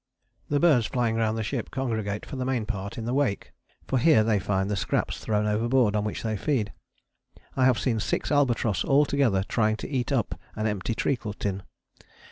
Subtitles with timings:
[0.49, 3.51] The birds flying round the ship congregate for the main part in the wake,
[3.85, 6.73] for here they find the scraps thrown overboard on which they feed.
[7.55, 11.61] I have seen six albatross all together trying to eat up an empty treacle tin.